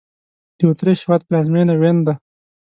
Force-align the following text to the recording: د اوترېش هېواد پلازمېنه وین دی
د 0.57 0.59
اوترېش 0.67 0.99
هېواد 1.03 1.21
پلازمېنه 1.27 1.73
وین 1.81 1.97
دی 2.05 2.13